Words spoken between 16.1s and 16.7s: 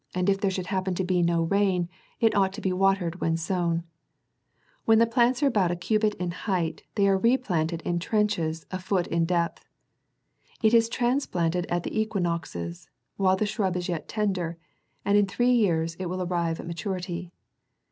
arrive at